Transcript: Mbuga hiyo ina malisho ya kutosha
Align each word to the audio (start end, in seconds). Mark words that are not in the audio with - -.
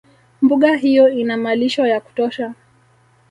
Mbuga 0.41 0.75
hiyo 0.75 1.09
ina 1.09 1.37
malisho 1.37 1.87
ya 1.87 2.01
kutosha 2.01 2.53